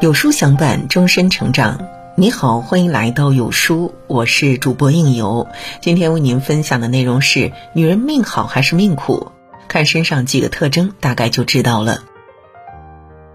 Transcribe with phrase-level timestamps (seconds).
[0.00, 1.88] 有书相伴，终身成长。
[2.14, 5.48] 你好，欢迎来到有书，我是主播应由。
[5.82, 9.32] 今天为您分享的内容是：女人命好还是命苦？
[9.66, 12.04] 看身上几个特征，大概就知道了。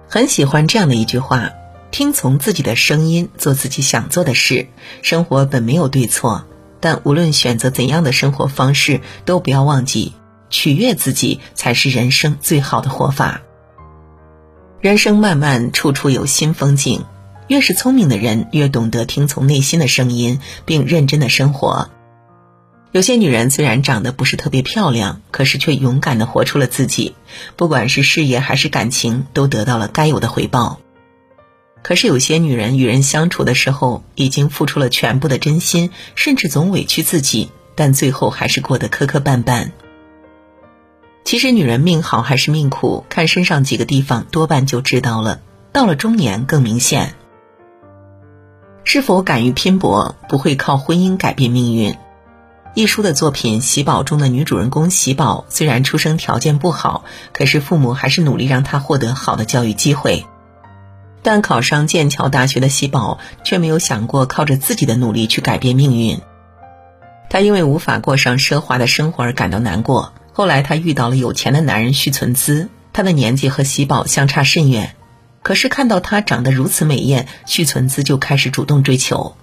[0.07, 1.51] 很喜欢这样的一句话：
[1.91, 4.67] 听从自己的声音，做自己想做的事。
[5.01, 6.45] 生活本没有对错，
[6.79, 10.13] 但无论选择怎样的生活方式，都不要忘记
[10.49, 13.41] 取悦自己，才是人生最好的活法。
[14.83, 17.05] 人生漫漫，处处有新风景。
[17.47, 21.89] 越是聪明的人，越懂得听从内心的声音，并认真的生活。
[22.91, 27.15] 有些女人虽然长得不是特别漂亮，可是却勇敢的活出了自己，
[27.55, 30.81] 不管是事业还是感情，都得到了该有的回报。
[31.81, 39.71] 可是有些女人与人相处的时候，已经付出了全部的真心，甚至总委屈自己，但最后还是过得磕磕绊绊。
[41.33, 45.39] 其实，女人命好还是命苦，看身上几个地方多半就知道了。
[45.71, 47.15] 到了中年更明显。
[48.83, 51.97] 是否敢于拼搏，不会靠婚姻改变命运。
[52.75, 60.27] 一书的作品《喜宝》中的女主人公喜宝，虽然出生条件不好，可是父母还是努力让她获得好的教育机会。
[61.23, 66.21] 但考上剑桥大学的喜宝，却没有想过靠着自己的努力去改变命运。
[67.27, 70.13] 她因为无法过上奢华的生活而感到难过。
[70.33, 74.95] 后来，她遇到了有钱的男人徐存姿，他的年纪和喜宝相差甚远，
[75.43, 79.35] 可是看到她长得如此美艳，徐存姿就开始主动追求。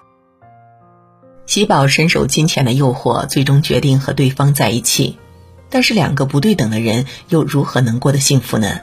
[1.46, 5.18] 喜宝深受金钱的诱惑，最终决定和对方在一起，
[5.68, 8.80] 但是两个不对等的人又如何能过得幸福呢？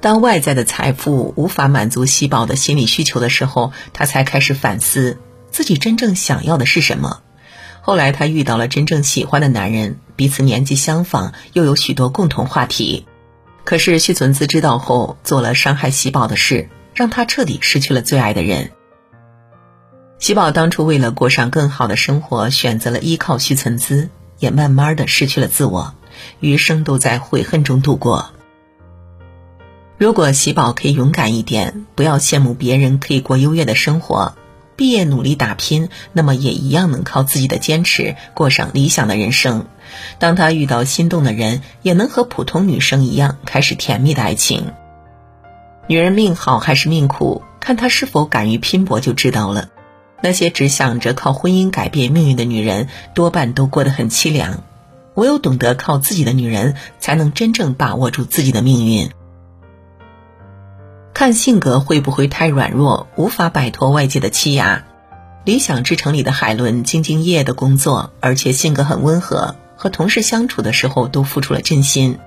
[0.00, 5.18] 当外在的财富无法满足喜宝的心理需求的时候，他才开始反思
[5.50, 7.20] 自己真正想要的是什么。
[7.80, 13.06] 后来，她遇到了真正喜欢的男人，彼此年纪相仿，又有许多共同话题。
[13.62, 18.72] 可是，徐存姿知道后，做了伤害喜宝的事，让他彻底失去了最爱的人。
[20.18, 24.08] 喜宝当初为了过上更好的生活，选择了依靠徐存姿，
[24.40, 25.94] 也慢慢的失去了自我，
[26.40, 28.32] 余生都在悔恨中度过。
[29.98, 34.34] 如果喜宝可以勇敢一点，不要羡慕别人可以过优越的生活。
[34.78, 39.66] 毕业努力打拼，那么也一样能靠自己的坚持过上理想的人生。
[40.20, 44.72] 当他遇到心动的人，也能和普通女生一样开始甜蜜的爱情。
[45.88, 49.68] 女人命好还是命苦，看她是否敢于拼搏就知道了。
[50.22, 54.62] 那些只想着靠婚姻改变命运的女人，多半都过得很凄凉。
[55.14, 59.10] 唯有懂得靠自己的女人，才能真正把握住自己的命运。
[61.18, 64.84] 看性格会不会太软弱，无法摆脱外界的欺压。
[65.44, 72.20] 理想之城里的海伦兢兢业业的工作，而且性格很温和，和同事相处的时候都付出了真心。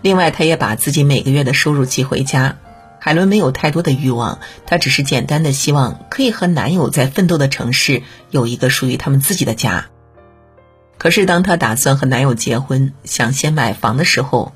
[0.00, 2.58] 另外，她也把自己每个月的收入寄回家。
[3.00, 9.86] 海伦没有太多的欲望，她只是简单的希望可以和男友在奋斗的城市有一个属于他们自己的家。
[10.98, 14.52] 可是，当她打算和男友结婚，想先买房的时候，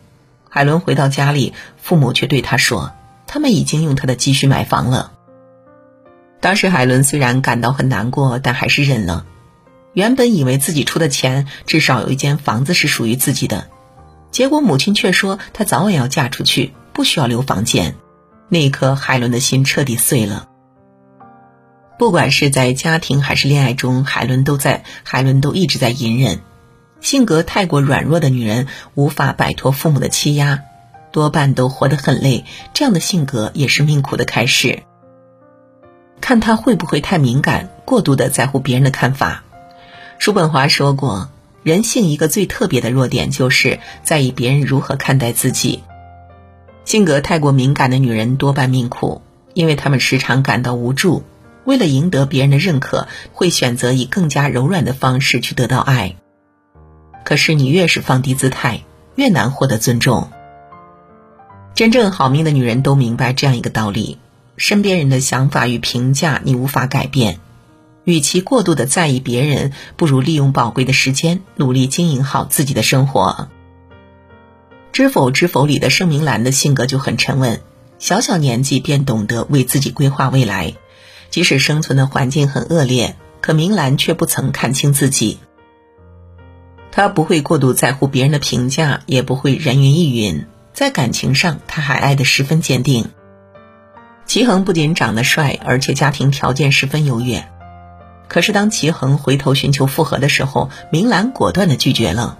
[0.48, 2.92] 海伦回到家里，父母却对她说。
[3.28, 5.12] 他们已经用他的积蓄买房了。
[6.40, 9.26] 当时海伦虽然感到很难过，但还是忍了。
[9.92, 13.68] 原本以为自己出的钱至少有一间房子是属于自己的，
[14.30, 17.94] 结果母亲却说她早晚要嫁出去，不需要留房间。
[18.48, 20.48] 那一刻，海伦的心彻底碎了。
[21.98, 26.40] 不管是在家庭还是恋爱中，海伦都在，海伦都一直在隐忍。
[27.00, 30.62] 性格太过软弱的女人无法摆脱父母的欺压。
[31.12, 34.82] 多半都活得很累，这样的性格也是命苦的开始。
[36.20, 39.44] 看他会不会太敏感，过度的在乎别人的看法。
[40.18, 41.30] 叔本华说过，
[41.62, 45.82] 人性一个最特别的弱点，就是在意别人如何看待自己。
[46.84, 49.22] 性格太过敏感的女人多半命苦，
[49.54, 51.22] 因为她们时常感到无助，
[51.64, 56.16] 为了赢得别人的认可，会选择以更加柔软的方式去得到爱。
[57.24, 58.82] 可是你越是放低姿态，
[59.14, 60.30] 越难获得尊重。
[61.78, 64.18] 真正好命的女人都明白这样一个道理：
[64.56, 67.38] 身边人的想法与评价你无法改变，
[68.02, 73.48] 与其过度的在意别人，不如利用宝贵的时间，努力经营好自己的生活。
[74.90, 77.60] 《知否知否》里的盛明兰的性格就很沉稳，
[78.00, 80.74] 小小年纪便懂得为自己规划未来，
[81.30, 85.38] 即使生存的环境很恶劣，可明兰却不曾看清自己。
[86.90, 90.44] 她不会过度在乎别人的评价，也不会人云亦云。
[90.78, 93.10] 在感情上，他还爱得十分坚定。
[94.26, 97.48] 齐恒不仅长得帅，而且家庭条件十分优越。
[98.28, 102.38] 可是当齐恒回头寻求复合的时候，明兰果断的拒绝了。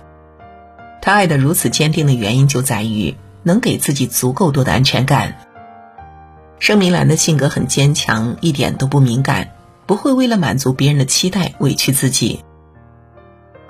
[1.02, 5.40] 他爱得如此坚定的原因就在于能给自己足够多的安全感。
[6.60, 9.50] 盛明兰的性格很坚强，一点都不敏感，
[9.84, 12.44] 不会为了满足别人的期待委屈自己。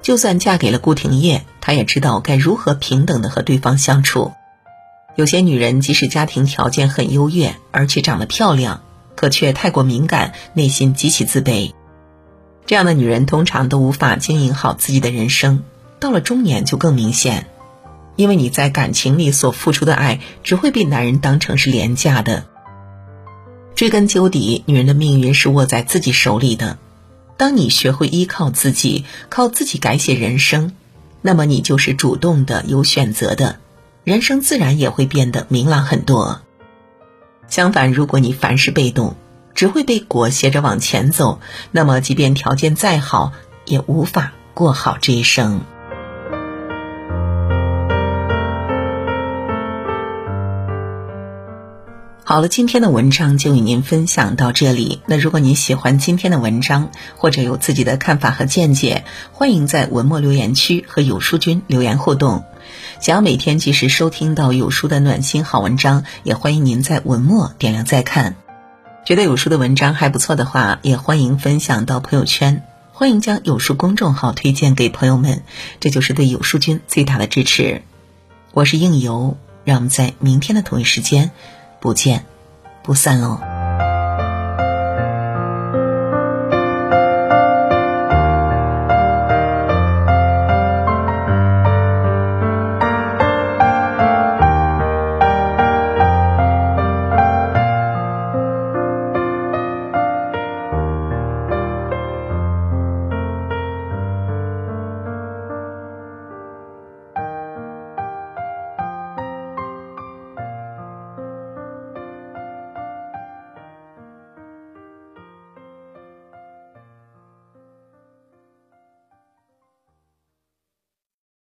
[0.03, 4.35] 就算嫁给了顾廷烨，她也知道该如何平等的和对方相处。
[5.19, 8.83] 有些女人即使家庭条件很优越，而且长得漂亮，
[9.17, 11.73] 可却太过敏感，内心极其自卑。
[12.67, 15.65] 这样的女人通常都无法经营好自己的人生，
[15.99, 17.49] 到了中年就更明显。
[18.15, 22.45] 因为你在感情里所付出的爱，只会被男人当成是廉价的。
[23.75, 26.79] 追根究底，女人的命运是握在自己手里的。
[27.37, 30.75] 当你学会依靠自己，靠自己改写人生，
[31.23, 33.59] 那么你就是主动的、有选择的，
[34.09, 36.41] 人生自然也会变得明朗很多。
[37.47, 39.17] 相反，如果你凡事被动，
[39.55, 41.41] 只会被裹挟着往前走，
[41.73, 43.33] 那么即便条件再好，
[43.67, 45.61] 也无法过好这一生。
[52.25, 55.03] 好了，今天的文章就与您分享到这里。
[55.05, 62.45] 那如果您喜欢今天的文章，或者有自己的看法和见解，欢迎在文末留言区和有书君留言互动。
[63.01, 68.37] 想要每天及时收听到有书的暖心好文章，也欢迎您在文末点亮再看。
[69.05, 72.63] 觉得有书的文章还不错的话，也欢迎分享到朋友圈，
[72.93, 75.43] 欢迎将有书公众号推荐给朋友们，
[75.81, 77.83] 这就是对有书君最大的支持。
[78.53, 81.31] 我是应由，让我们在明天的同一时间。
[81.81, 82.27] 不见
[82.83, 83.48] 不散喽。